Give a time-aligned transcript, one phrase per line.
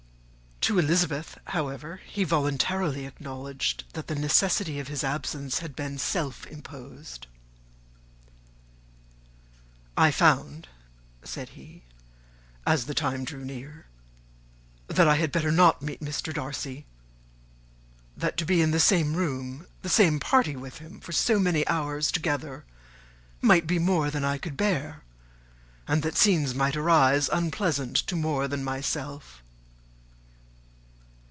[0.65, 6.45] To Elizabeth, however, he voluntarily acknowledged that the necessity of his absence had been self
[6.45, 7.25] imposed.
[9.97, 10.67] "I found,"
[11.23, 11.81] said he,
[12.63, 13.87] "as the time drew near,
[14.87, 16.31] that I had better not meet Mr.
[16.31, 16.85] Darcy;
[18.15, 21.67] that to be in the same room, the same party with him for so many
[21.67, 22.65] hours together,
[23.41, 25.01] might be more than I could bear,
[25.87, 29.39] and that scenes might arise unpleasant to more than myself."